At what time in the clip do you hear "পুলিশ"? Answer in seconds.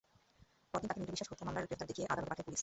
2.47-2.59